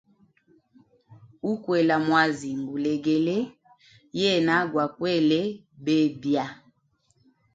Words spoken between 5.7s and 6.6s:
bebya.